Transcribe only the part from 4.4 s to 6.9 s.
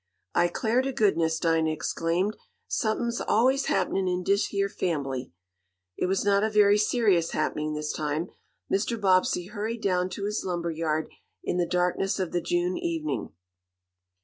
yeah fambily." It was not a very